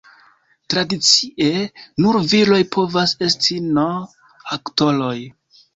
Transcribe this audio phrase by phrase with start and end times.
[0.73, 1.51] Tradicie,
[2.05, 5.17] nur viroj povas esti no-aktoroj.